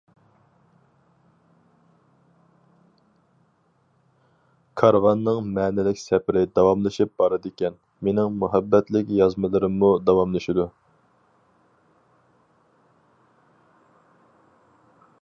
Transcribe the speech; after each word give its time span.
كارۋاننىڭ 4.81 5.51
مەنىلىك 5.57 6.01
سەپىرى 6.05 6.43
داۋاملىشىپ 6.59 7.11
بارىدىكەن، 7.23 7.77
مېنىڭ 8.07 8.39
مۇھەببەتلىك 8.45 9.13
يازمىلىرىممۇ 9.19 9.91
داۋاملىشىدۇ. 10.09 10.69